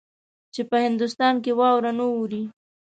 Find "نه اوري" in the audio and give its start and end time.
1.97-2.43